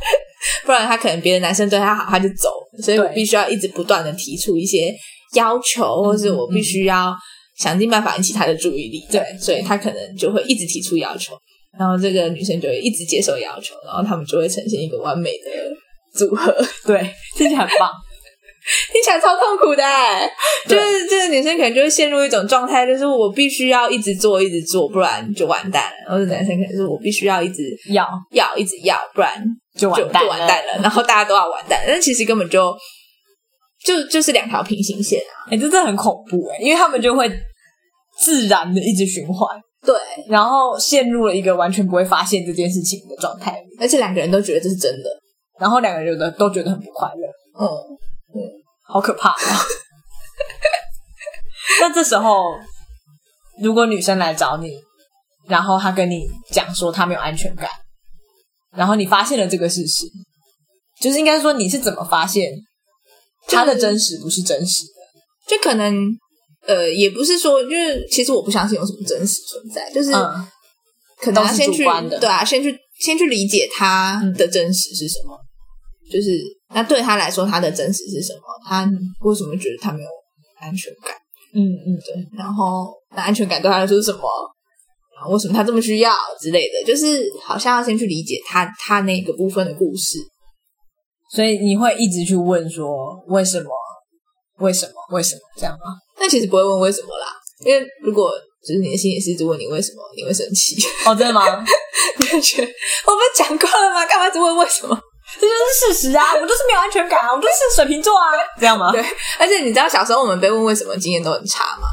[0.66, 2.50] 不然他可能别的男生对他好，他就走，
[2.82, 4.94] 所以我必须要一直不断的提出一些
[5.34, 7.16] 要求，或是我必须要
[7.58, 9.02] 想尽办法引起他的注意力。
[9.10, 11.34] 对所以他可能就会一直提出要求，
[11.80, 15.63] 然后这个女生就会一直接受要求，然后他们就会呈现一个完美的
[16.28, 16.56] 组合，
[16.86, 17.00] 对，
[17.36, 17.90] 听起来很棒。
[18.94, 20.26] 听起来超痛苦的欸。
[20.66, 25.98] 就是这个女生可能就会陷入一种状态，就是我必须要一直做，一直做，不然就完蛋了。
[26.08, 29.44] 然后这男生可能是我必须要一直要要，一直要，不然
[29.78, 30.82] 就就完蛋就完蛋了。
[30.82, 32.74] 然后大家都要完蛋，但其实根本就
[33.86, 35.52] 就就是两条平行线啊。
[35.52, 37.30] 哎、这真的很恐怖哎、因为他们就会
[38.18, 39.94] 自然的一直循环，对，
[40.30, 45.10] 然后陷入了一个完全不会发现这件事情的状态，而且两个人都觉得这是真的。
[45.64, 47.26] 然后两个人觉得都觉得很不快乐，
[47.58, 47.64] 嗯
[48.36, 48.38] 嗯，
[48.86, 49.36] 好可怕、啊。
[51.80, 52.44] 那这时候，
[53.62, 54.78] 如果女生来找你，
[55.48, 57.70] 然后她跟你讲说她没有安全感，
[58.76, 60.06] 然后你发现了这个事实，
[61.00, 62.52] 就是应该说你是怎么发现
[63.48, 64.92] 她的真实不是真实的？
[65.48, 65.96] 就可能
[66.68, 70.46] 呃，也不是说，因为其实我不相信有什么真实存在，就是嗯
[71.22, 71.86] 可能先去
[72.20, 75.40] 对啊，先去先去理解他的真实是什么，
[76.14, 76.40] 就是
[76.76, 78.42] 那对他来说，他的真实是什么？
[78.70, 78.88] 他
[79.22, 80.10] 为什么觉得他没有
[80.60, 81.16] 安全感？
[81.56, 84.22] 嗯嗯，对，然后那安全感对他来说是什么？
[85.16, 86.84] 然后为什么他这么需要之类的？
[86.86, 90.20] 就是好像要先去理解他他那个部分的故事。
[91.32, 92.86] 所以你会一直去问说
[93.28, 93.70] 为什么？
[94.60, 94.94] 为什么？
[95.16, 95.98] 为什么这样吗？
[96.20, 97.28] 但其实不会问为什么啦，
[97.66, 98.32] 因为如果
[98.66, 100.76] 就是你的心也是一直问你为什么，你会生气。
[101.06, 101.42] 哦，真的吗？
[102.20, 102.72] 你会觉得
[103.08, 104.06] 我不是讲过了吗？
[104.06, 104.98] 干嘛一直问为什么？
[105.40, 106.34] 这就是事实啊！
[106.36, 107.34] 我就是没有安全感啊！
[107.34, 108.92] 我就是水瓶座啊，这样吗？
[108.94, 109.04] 对，
[109.40, 111.88] 而且你知道小时候我们被问为什么经验都很差吗？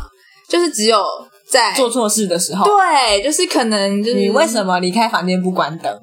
[0.48, 1.05] 就是只有
[1.48, 5.96] 在做错事的时候，对，就是可能就是你为什么离开房间不关灯？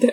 [0.00, 0.12] 对，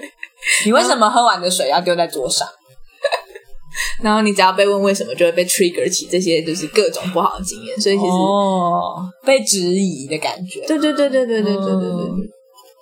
[0.66, 2.48] 你为什么喝完的水要丢在桌上？
[4.02, 10.66] 然后你只要被问为什么，就会被 trigger 起这些就是各种不好的经验，所以其实、哦，被质疑的感觉。
[10.66, 12.30] 对对对对对对对对对嗯对，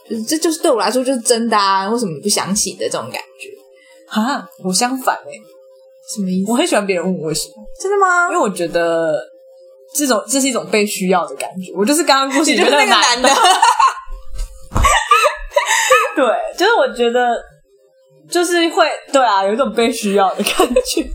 [0.09, 1.89] 就是这就是对我来说就是真的啊！
[1.89, 3.49] 为什么你不想起的这种感觉？
[4.07, 5.31] 哈，我相反哎、
[6.15, 6.51] 什么意思？
[6.51, 8.39] 我很喜欢别人问我为什么，真的吗因为？
[8.39, 9.19] 我觉得
[9.95, 11.71] 这种这是一种被需要的感觉。
[11.75, 13.29] 我就是刚刚故事里你就是面个那个男的，
[16.15, 16.25] 对，
[16.57, 17.35] 就是我觉得
[18.29, 21.05] 就是会对啊，有一种被需要的感觉。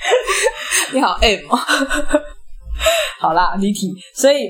[0.92, 1.56] 你好 M 哦，
[3.20, 4.48] 好啦，离题，所以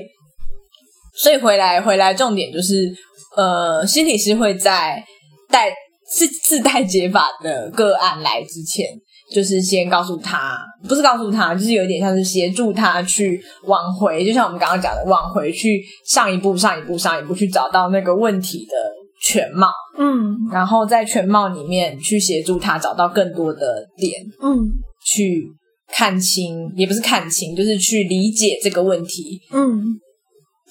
[1.21, 2.91] 所以回来回来，重点就是
[3.37, 5.03] 呃，心理师会在
[5.49, 5.71] 带
[6.11, 8.87] 自自带解法的个案来之前，
[9.31, 10.57] 就是先告诉他，
[10.87, 18.73] 不是告诉他，就是有点像是协助他去挽回，就像我们刚刚讲的，挽回去上一步、上一步、上一步，去找到那个问题的
[19.21, 19.67] 全貌，
[19.99, 20.35] 嗯。
[20.51, 24.67] 然后在全貌里面去协助他找到更多的点，嗯。
[25.05, 25.47] 去
[25.87, 29.81] 看清，也不是看清，就是去理解这个问题，嗯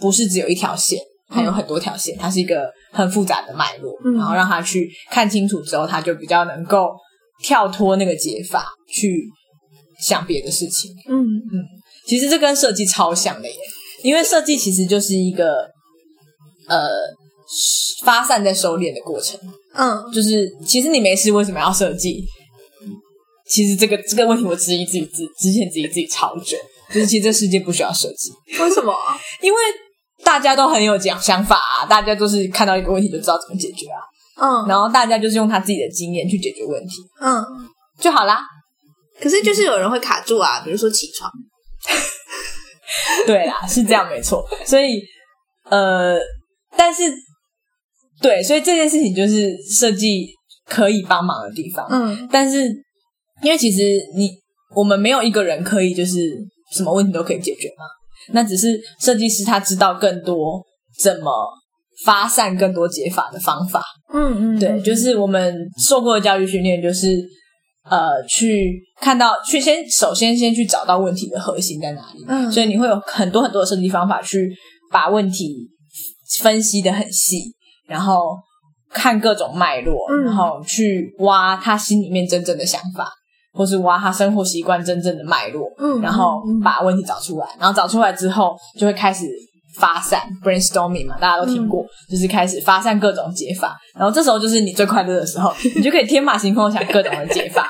[0.00, 6.90] 不是只有一条线，还有很多条线，它是一个很复杂的脉络，嗯然后让他去看清楚之后，他就比较能够
[7.42, 9.28] 跳脱那个解法，去
[10.00, 10.90] 想别的事情。
[11.08, 11.64] 嗯嗯，
[12.06, 13.54] 其实这跟设计超像的耶，
[14.02, 15.70] 因为设计其实就是一个
[16.68, 16.88] 呃
[18.04, 19.38] 发散在收敛的过程。
[19.74, 22.24] 嗯，就是其实你没事为什么要设计？
[23.48, 26.56] 其实这个这个问题我质疑自己自之前质疑自己超久，
[26.92, 28.30] 就是其实这世界不需要设计，
[28.62, 28.94] 为什么？
[29.42, 29.58] 因为
[30.30, 33.98] 大家都很有讲想法啊，大家都是看到一个问题就知道怎么解决啊，
[34.40, 37.44] 嗯然后大家就是用他自己的经验去解决问题嗯，
[37.98, 38.40] 就好啦。
[39.20, 41.28] 可是就是有人会卡住啊，比如说起床。
[43.26, 44.44] 对啦，是这样没错。
[44.64, 45.02] 所以
[45.68, 46.16] 呃，
[46.76, 47.12] 但是
[48.22, 50.28] 对，所以这件事情就是设计
[50.64, 51.84] 可以帮忙的地方。
[51.90, 52.68] 嗯但是
[53.42, 53.82] 因为其实
[54.16, 54.30] 你
[54.76, 56.38] 我们没有一个人可以就是
[56.72, 57.84] 什么问题都可以解决嘛，
[58.32, 60.62] 那只是设计师他知道更多
[61.02, 61.30] 怎么
[62.04, 63.82] 发散更多解法的方法。
[64.12, 67.18] 嗯嗯，对，就是我们受过的教育训练就是。
[67.82, 74.48] 呃，去看到，去先首先先去找到问题的核心在哪里，嗯所以你会有很多很多的设计方法去
[74.92, 75.66] 把问题
[76.40, 77.52] 分析的很细，
[77.88, 78.36] 然后
[78.90, 83.08] 看各种脉络，嗯然后去挖他心里面真正的想法，
[83.52, 89.26] 或是挖他生活习惯真正的脉络，嗯然后把问题找出来，然后找出来之后就会开始
[89.78, 97.66] 发散 brainstorming 嘛，大家都听过，就是开始发散各种解法，然后这时候就是你最快乐的时候，你就可以天马行空地想各种的解法。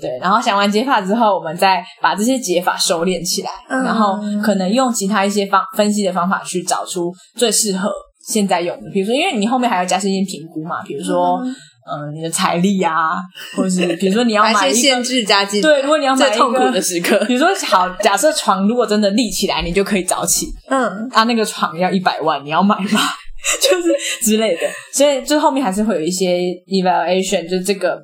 [0.00, 7.88] 对，然后想完解法之后，我们再把这些解法收敛起来，嗯然后可能用其他一些方分析的方法去找出最适合
[8.26, 8.90] 现在用的。
[8.92, 11.40] 比如说，因为你后面还要加深一些评估嘛，比如说，
[11.86, 13.16] 嗯嗯、你的财力啊，
[13.56, 17.22] 或者是比如说你要 买一个限制加进，对，如果你要买一最痛苦的时刻。
[17.26, 23.00] 比如说，好，假设床如果真的立起来，你就可以早起 嗯啊，那个床要一百万，你要买吗？
[23.60, 28.02] 就是之类的，所以就后面还是会有一些 evaluation，就是这个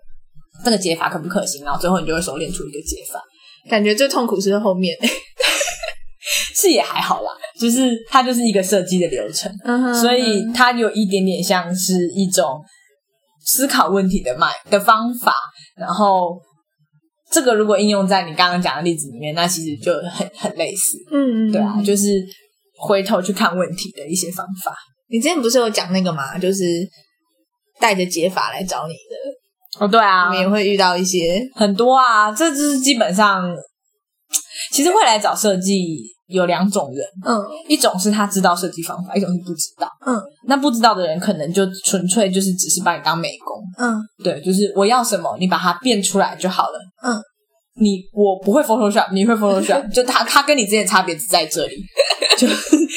[0.65, 3.21] 这个解法可不可行，然后最后你就会熟练出一个解法。
[3.71, 4.95] 感觉最痛苦是后面。
[6.55, 9.51] 是也还好啦，就是它就是一个设计的流程，
[9.95, 12.63] 所以它有一点点像是一种
[13.53, 15.35] 思考问题的脉的方法，
[15.77, 16.41] 然后
[17.33, 20.99] 这个如果应用在你刚刚讲的例子里面，那其实就很很类似。
[21.11, 22.05] 嗯，对啊，就是
[22.79, 24.73] 回头去看问题的一些方法。
[25.09, 26.39] 你之前不是有讲那个吗？
[26.39, 26.65] 就是
[27.81, 33.53] 带着解法来找你的，哦，对啊也会遇到一些，很多啊，这就是基本上，
[34.71, 35.99] 其实会来找设计
[36.31, 37.41] 有两种人，嗯。
[37.69, 39.89] 一种是他知道设计方法，一种是不知道。
[40.07, 40.21] 嗯。
[40.47, 44.01] 那不知道的人可能就纯粹就是只是把你当美工，嗯。
[44.23, 46.79] 对，就是我要什么，你把它变出来就好了。
[47.03, 47.21] 嗯，
[47.81, 51.77] 你我不会 Photoshop，你会 Photoshop， 就他他跟你之间的差别只在这里，
[52.37, 52.47] 就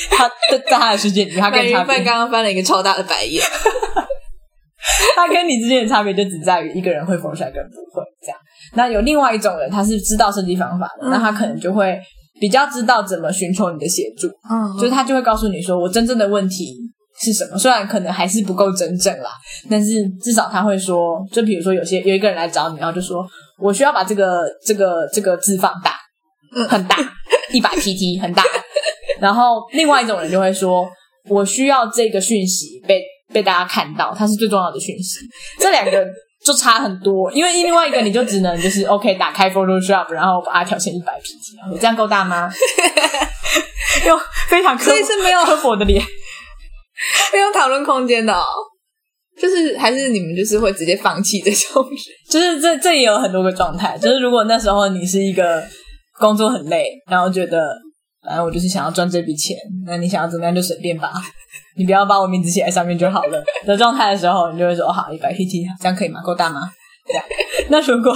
[0.10, 1.96] 他在在他的世界里面，他跟白云你差别。
[1.96, 3.42] 范刚刚翻了一个超大的白眼，
[5.16, 8.38] 他跟你之间的差别就只在于一个人会 Photoshop，一个人不会这样。
[8.76, 11.12] 那有另外一种人，他是知道设计方法的，嗯。
[11.12, 12.00] 那他可能就会
[12.44, 16.76] 比较知道怎么寻求你的协助，嗯就是他就会告诉你说，我真正的问题
[17.22, 17.58] 是什么。
[17.58, 19.30] 虽然可能还是不够真正啦，
[19.70, 23.26] 但是至少他会说，就比如说有些有一个人来找你，然后就说
[23.62, 25.96] 我需要把这个这个这个字放大，
[26.54, 26.98] 嗯很大，
[27.54, 28.44] 一百 PT 很大。
[29.22, 30.86] 然后另外一种人就会说，
[31.30, 33.02] 我需要这个讯息被
[33.32, 35.20] 被大家看到，它是最重要的讯息。
[35.62, 36.06] 这两个
[36.46, 41.34] 就差很多，因为另外一个你就只能就是 OK 打开 Photoshop，然后把它调成一百 P，
[41.72, 42.50] 你这样够大吗？
[44.06, 46.04] 用非常刻所以是没有刻薄的脸，
[47.32, 48.44] 没有讨论空间的哦。
[49.40, 51.84] 就是还是你们就是会直接放弃这种，
[52.30, 53.98] 就是这这也有很多个状态。
[53.98, 55.64] 就是如果那时候你是一个
[56.20, 57.60] 工作很累，然后觉得
[58.26, 61.12] 反正我就是想要赚这笔钱，那你想要怎么样就随便吧，
[61.76, 66.22] 你不要把我名字写在上面就好了的状态的时候，你就会说、哦、好一百 PT，这样可以吗？
[66.24, 66.70] 够大吗？
[67.08, 67.24] 这样。
[67.70, 68.14] 那如果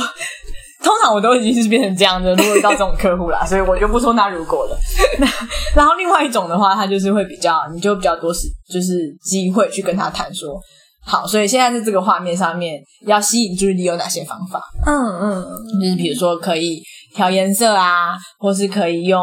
[0.84, 4.80] 通常我都已经是变成这样的，如果遇到这种客户啦，所以我就不说那如果了。
[5.20, 5.28] 那
[5.76, 10.58] 然后另外一种的话，他就是会比较，你就比较多时就是机会去跟他谈说。
[11.04, 14.62] 好，所以现在在这个画面上面要吸引注意力有哪些方法？
[14.86, 15.46] 嗯嗯
[15.82, 16.82] 就是比如说可以
[17.18, 19.20] 调颜色啊，或是可以用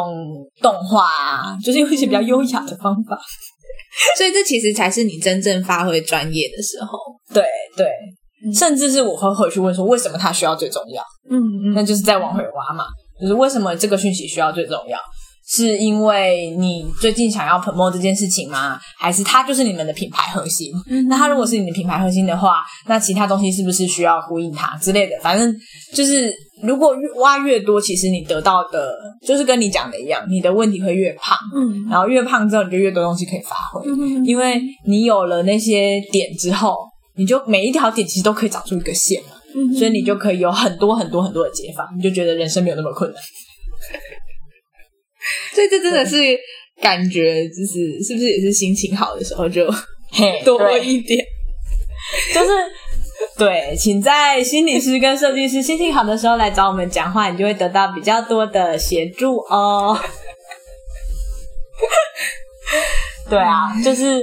[0.61, 3.17] 动画啊，就是用一些比较优雅的方法。
[4.19, 6.99] 所以这其实才是你真正发挥专业的时候。
[7.33, 7.45] 对
[7.77, 7.87] 对，
[8.53, 11.01] 甚至是我会回去问说，为什么它需要最重要？
[11.31, 12.85] 嗯嗯那就是再往回挖嘛，
[13.21, 14.99] 就是为什么这个讯息需要最重要？
[15.47, 18.81] 是因为你最近想要 promote 这件事情吗？
[18.99, 20.73] 还是它就是你们的品牌核心？
[20.89, 25.13] 嗯那它如果是你的品牌核心的话，那其他东西是不是需要呼应它之类的？
[25.23, 25.55] 反正
[25.93, 36.75] 就是，如果越挖越多，其实你得到的就是跟你讲的一样，你的问题会越胖，嗯然后越胖之后，你就越多东西可以发挥，嗯因为你有了那些点之后，
[37.17, 43.23] 你就每一条点其实都可以找出一个线嘛，嗯所以你就可以有很多很多很多的解法，你就觉得人生没有那么困难。
[45.55, 46.17] 所以这真的是
[46.81, 49.71] 感觉就是是不是也是心情好的时候就
[50.11, 51.25] 嘿 多一点？
[52.35, 52.49] 就是
[53.39, 59.99] 对，请在心理师跟设计师心情好的时候来找我们讲话，你就会得到比较多的协助哦。
[63.31, 64.23] 对啊，就是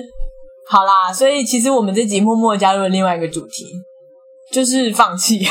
[0.67, 3.65] 好啦，所以其实我们这集默默加入了另外一个主题，
[4.51, 5.45] 就是放弃。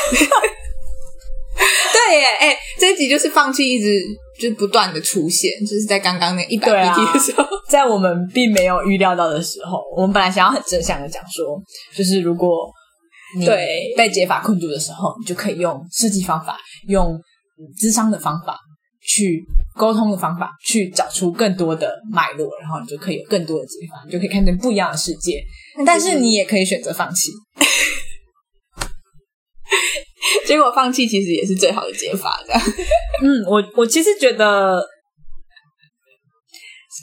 [2.10, 4.02] 对耶，哎、这一集就是放弃，一直
[4.36, 11.62] 就是不断的出现，就是在刚刚那一百对啊 PT 的时候， 在我们并没有预料到的时候，我们本来想要很正向的讲说，
[11.96, 12.68] 就是如果
[13.38, 17.16] 你对被解法困住的时候，你就可以用设计方法，用
[17.78, 18.58] 智商的方法
[19.00, 19.44] 去
[19.76, 25.40] 沟通的方法，去找出更多的脉络，然后你就可以有更多的解法，你就可以看见不一样的世界。
[25.86, 27.30] 但是你也可以选择放弃。
[30.46, 32.62] 结果放弃其实也是最好的解法，这样。
[33.22, 34.82] 嗯，我我其实觉得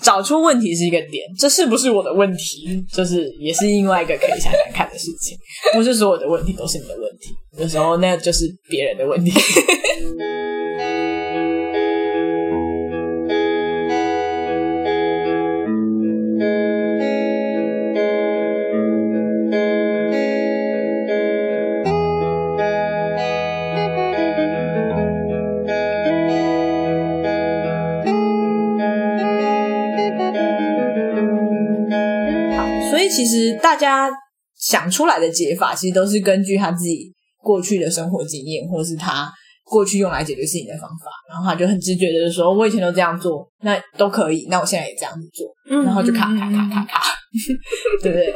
[0.03, 5.37] 找出问题是一个点，这是不是我的问题，就是也是另外一个可以想想看的事情。
[5.73, 9.31] 不是所有的问题都是你的问题，有时候那就是别人的问题。
[33.17, 34.09] 其实大家
[34.59, 39.31] 想出来的解法，其实都是根据他自己过去的生活经验，或是他
[39.63, 45.47] 过去用来解决事情的方法，然后他就很直觉的就说：“我以前都这样做，那都可以，那我现在也这样子做。”
[45.83, 47.01] 然后就卡卡卡卡卡，
[48.01, 48.31] 对不对？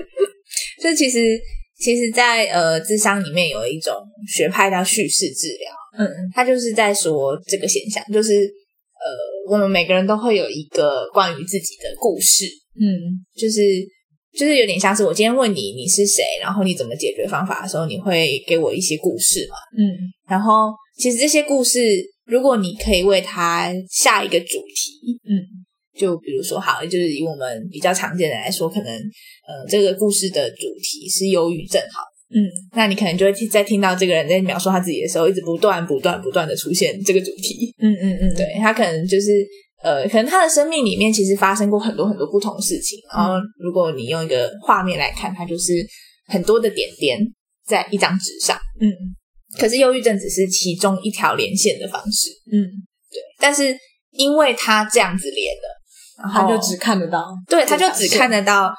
[0.81, 1.39] 所以其实
[1.79, 3.93] 其实在，呃智商里面有一种
[4.27, 6.09] 学派叫叙事治疗，嗯。
[6.33, 12.45] 他就是在说这个现象，就是呃我们每个人都会有一个关于自己的故事，
[12.79, 13.23] 嗯。
[13.35, 13.61] 就是
[14.37, 19.55] 就是有点像是我今天问你你是谁，然后你怎么解决方法的时候，你会给我一些故事嘛？
[19.77, 19.95] 嗯。
[20.29, 21.79] 然后其实这些故事，
[22.25, 25.43] 如果你可以为它下一个主题，嗯。
[25.93, 32.01] 就比如说好，就是以我们比较常见的来说，可能呃这个故事的主题是忧郁症，好，
[32.33, 32.47] 嗯。
[32.73, 39.45] 那你可能就会听在听到这个人在描述他自己的时候，一直不断不断不断的出现这个主题，嗯嗯嗯，对他可能就是
[39.83, 45.73] 呃，可能他的生命里面其实发生过很多很多不同的事情，然后如果你用一个画面来看，它就是
[46.27, 47.19] 很多的点点
[47.65, 48.87] 在一张纸上，嗯。
[49.59, 52.63] 可是忧郁症只是其中一条连线的方式，嗯，
[53.11, 53.77] 对但是
[54.11, 58.73] 因为他这样子连了，然后他就只看得到，对，他就只看得到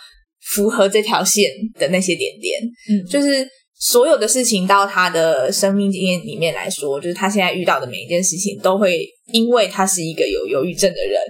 [0.55, 1.45] 符合这条线
[1.79, 3.05] 的那些点点，嗯。
[3.07, 3.47] 就是
[3.85, 11.21] 所有的事情到他的生命经验里面来说，就是他现在遇到的每一件事情，都会因为他是一个有忧郁症的人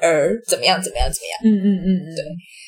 [0.00, 1.34] 而怎么样怎么样怎么样。
[1.44, 2.24] 嗯嗯嗯嗯，对，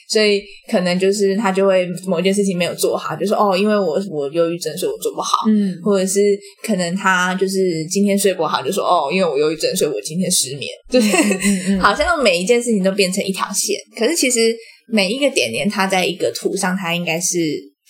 [0.07, 5.33] 所以可能就是他就会某一件事情没有做好，就说哦，因为我我忧郁症，所以我做不好。
[5.49, 6.21] 嗯或者是
[6.63, 10.71] 可能他就是今天睡不好，就说哦，因为我忧郁症，所以我今天失眠。
[10.91, 14.55] 就是、嗯嗯 好像每一件事情都变成一条线，可是其实
[14.89, 17.39] 每一个点点，它在一个图上，它应该是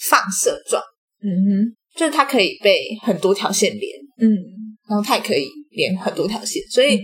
[0.08, 0.80] 放射状，
[1.22, 4.36] 嗯哼就是它可以被很多条线连，嗯
[4.88, 7.02] 然后它也可以连很多条线，所以、嗯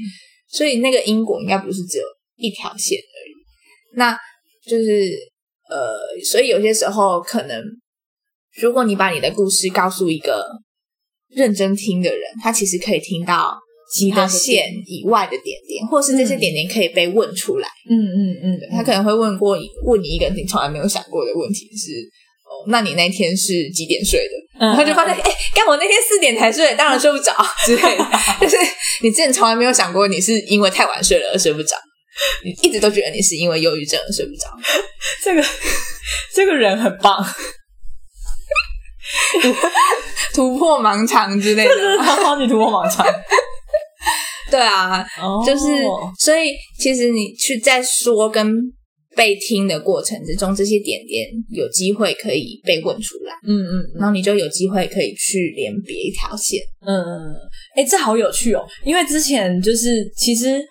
[0.50, 2.04] 所以那个因果应该不是只有
[2.36, 3.32] 一条线而已。
[3.98, 4.18] 那
[4.66, 5.10] 就是
[5.68, 7.62] 呃，所以有些时候可能，
[8.58, 10.46] 如果你把你的故事告诉一个
[11.28, 13.58] 认真听的人，他其实可以听到
[13.92, 17.68] 其他线以外的点点，或是这些点点可以被问出来。
[17.90, 22.08] 嗯嗯嗯，他可能会问过问你一个你从来没有想过的问题是：哦，
[22.66, 24.34] 那你那天是几点睡的？
[24.60, 27.32] 然然后就发现，哎、干我那天四点才睡，当然睡不着
[27.64, 28.04] 之类的。
[28.40, 28.56] 就是
[29.02, 31.76] 你之前从来没有想过你是因为太晚睡了而睡不着，
[32.44, 34.48] 你一直都觉得你是因为忧郁症而睡不着。
[35.22, 35.44] 这个
[36.34, 37.24] 这个人很棒，
[40.34, 42.02] 突破盲肠之类真的的。
[42.02, 43.06] 他帮你突破盲肠，
[44.50, 45.64] 对啊，哦就是
[46.18, 48.52] 所以其实你去在说跟
[49.18, 56.60] 被听的过程之中，这些点点有机会可以被问出来，嗯嗯然后你就有机会可以去连别一条线。
[56.86, 57.34] 嗯嗯，
[57.74, 60.62] 哎，这好有趣哦，因为之前就是其实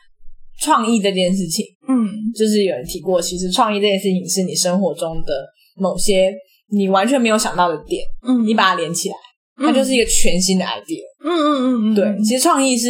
[0.62, 2.08] 创意这件事情，嗯。
[2.34, 5.46] 就是有人提过，其实创意这件事情是你生活中的
[5.76, 6.34] 某些
[6.72, 8.48] 你完全没有想到的点，嗯。
[8.48, 9.16] 你把它连起来，
[9.58, 11.04] 它就是一个全新的 idea。
[11.22, 12.88] 嗯嗯嗯嗯，对，其实创意是，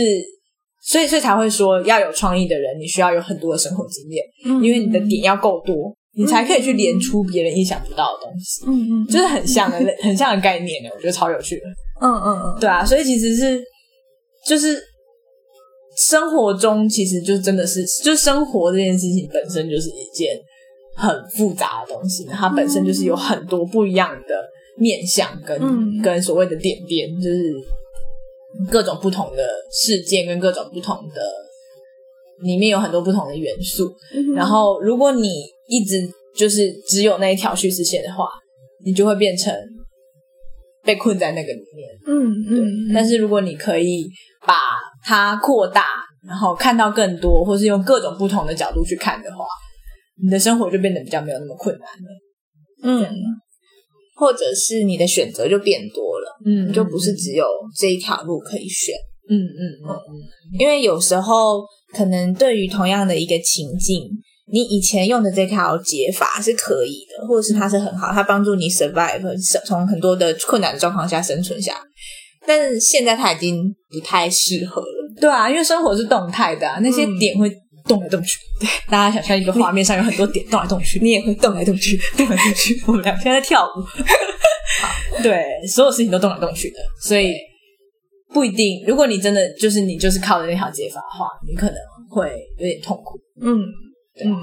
[0.87, 11.65] 所以所以才会说要有创意的人，你需要有很多的生活经验，嗯因为你的点要够多，你才可以去连出别人意想不到的东西，嗯嗯就是很像的很像的概念呢，我觉得超有趣的。
[12.01, 13.61] 嗯嗯嗯，对啊，所以其实是
[14.45, 14.81] 就是
[15.97, 20.39] 生活中其实就真的是，就生活这件事情本身就是一件
[20.95, 24.35] 很复杂的东西，它本身就是有很多不一样的
[24.77, 27.53] 面向跟、嗯跟所谓的点点，就是
[28.71, 31.21] 各种不同的事件跟各种不同的
[32.43, 33.93] 里面有很多不同的元素。
[34.35, 35.27] 然后，如果你
[35.67, 38.27] 一直就是只有那一条叙事线的话，
[38.85, 39.53] 你就会变成
[40.83, 41.89] 被困在那个里面。
[42.07, 44.07] 嗯嗯，但是如果你可以
[44.45, 44.55] 把
[45.03, 45.85] 它扩大，
[46.27, 49.45] 然后看到更多，或是用各种不同的角度去看的话，
[50.23, 52.07] 你的生活就变得比较没有那么困难了。
[52.83, 53.15] 嗯，
[54.15, 57.45] 或者是你的选择就变多了，嗯就不是只有
[57.77, 58.95] 这一条路可以选。
[59.29, 60.15] 嗯嗯嗯嗯
[60.57, 61.61] 因为有时候
[61.93, 64.03] 可能对于同样的一个情境，
[64.49, 69.21] 你以前用的这条解法是可以的，或者是它是很好，它帮助你 survive
[69.65, 71.81] 从很多的困难的状况下生存下来。
[72.45, 75.13] 但是现在它已经不太适合了。
[75.19, 77.51] 对啊，因为生活是动态的、啊，那些嗯点会
[77.85, 78.37] 动来动去。
[78.61, 82.81] 对，大家想象一个画面上有很多点动来动去，你也会动来动去，动来动去。
[82.87, 83.83] 我们俩现在在跳舞，
[85.23, 87.33] 对，所有事情都动来动去的，所以
[88.33, 88.83] 不一定。
[88.85, 91.75] 如果你真的就是你就是靠着那条解法的话，你可能
[92.09, 93.19] 会有点痛苦。
[93.41, 93.59] 嗯
[94.23, 94.35] 嗯。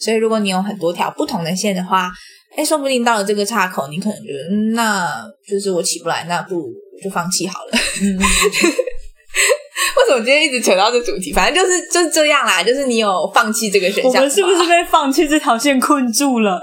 [0.00, 2.10] 所以如果你有很多条不同的线的话，
[2.56, 6.72] 哎，说不定到了这个岔口，你可能觉得，嗯那就是我起不来，那不如
[7.02, 7.70] 就放弃好了。
[8.02, 11.32] 嗯， 为什么今天一直扯到这主题？
[11.32, 16.60] 反正就是就是这样啦，就是你有放弃这个选项，我们是不是被放弃这条线困住了？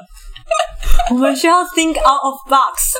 [1.11, 2.95] 我们需要 think out of box。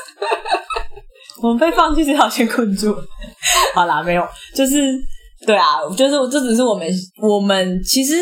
[1.42, 3.04] 我们被放弃这条线困住了。
[3.74, 4.94] 好啦，没有，就是
[5.46, 5.64] 对啊，
[5.96, 6.86] 就是这只是我们
[7.22, 8.14] 我们其实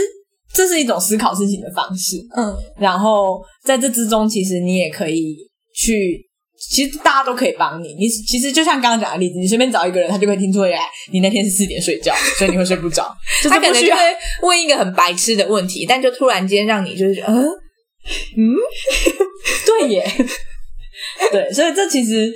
[0.52, 2.16] 这是一种思考事情的方式。
[2.36, 5.36] 嗯然后在这之中，其实你也可以
[5.74, 6.24] 去，
[6.70, 7.94] 其实大家都可以帮你。
[7.94, 10.78] 你其实就像刚刚讲的例子，你随便找一个人，他就会听出来
[11.12, 13.12] 你那天是四点睡觉，所以你会睡不着。
[13.42, 14.00] 就是他可能就会
[14.42, 17.34] 问一个很白痴的问题，但就突然间让你就是觉得，
[18.36, 18.54] 嗯
[19.66, 20.04] 对耶，
[21.30, 22.32] 对，所以这其实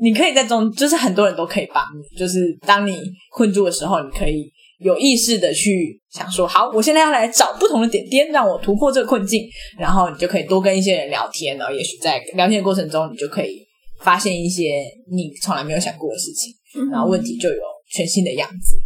[0.00, 2.98] 你可以在中，就是很多人都可以帮你，就是当你
[3.32, 9.48] 困住的时候，你可以有意识的去想说，好，我现在要来找不同的点点，让我突破这个困境，
[9.78, 13.66] 然后你就可以多跟一些人聊天，然后也许在聊天的过程中，你就可以
[14.00, 16.54] 发现一些你从来没有想过的事情，
[16.90, 18.76] 然后问题就有全新的样子。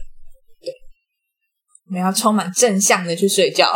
[1.89, 3.71] 我们要充满正向的去睡觉。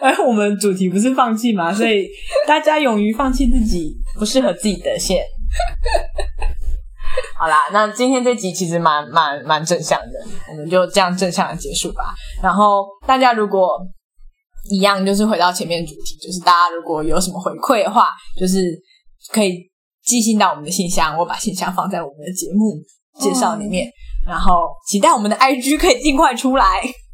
[0.00, 2.08] 而我们主题不是放弃嘛，所以
[2.46, 5.24] 大家勇于放弃自己不适合自己的线。
[7.38, 10.12] 好啦，那今天这集其实蛮蛮蛮正向的，
[10.50, 12.14] 我们就这样正向的结束吧。
[12.42, 13.68] 然后大家如果
[14.70, 18.78] 一样，就是回到前面主题，就是大家如果有什么回馈的话，就是
[19.32, 19.70] 可以
[20.04, 22.76] 寄信到我们的信箱，我把信箱放在我们的节目
[23.18, 23.88] 介绍里面，
[24.26, 26.64] 然后期待我们的 IG 可以尽快出来。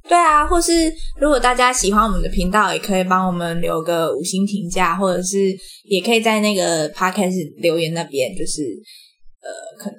[0.09, 5.54] 对啊，或是如果大家喜欢我们的频道，也可以帮我们留个五星评价，或者是
[5.84, 8.62] 也可以在那个 podcast 留言那边，就是
[9.42, 9.98] 呃，可能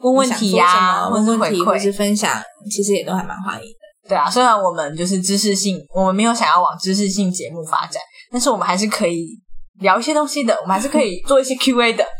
[0.00, 4.08] 问问题呀、问问题，或是分享，其实也都还蛮欢迎的。
[4.08, 8.00] 对啊，虽然我们就是知识性，我们没有想要往知识性节目发展，
[8.30, 9.38] 但是我们还是可以
[9.80, 12.04] 聊一些东西的，我们还是可以做一些 Q&A 的。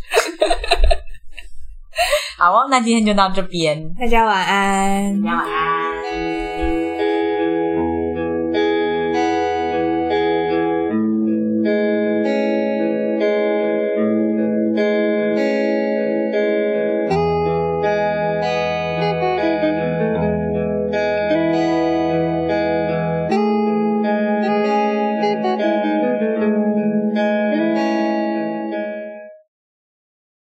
[2.39, 5.91] 好哦，那今天就到这边，大家晚安，大家晚安。